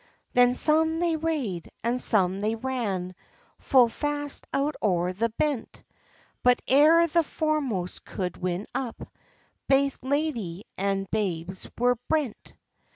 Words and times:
Then 0.33 0.55
some 0.55 0.97
they 0.99 1.15
rade, 1.15 1.69
and 1.83 2.01
some 2.01 2.41
they 2.41 2.55
ran, 2.55 3.13
Full 3.59 3.87
fast 3.87 4.47
out 4.51 4.75
o'er 4.81 5.13
the 5.13 5.29
bent; 5.29 5.83
But 6.41 6.59
ere 6.67 7.05
the 7.05 7.21
foremost 7.21 8.03
could 8.03 8.35
win 8.37 8.65
up, 8.73 8.99
Baith 9.67 9.99
ladye 10.01 10.63
and 10.75 11.05
babes 11.11 11.69
were 11.77 11.97
brent. 12.09 12.55